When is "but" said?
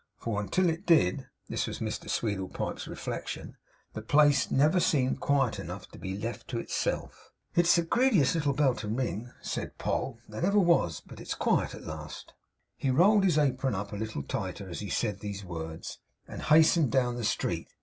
11.05-11.19